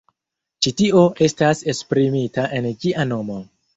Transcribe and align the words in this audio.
Ĉi 0.65 0.71
tio 0.79 1.03
estas 1.27 1.61
esprimita 1.75 2.47
en 2.61 2.71
ĝia 2.85 3.07
nomo. 3.11 3.39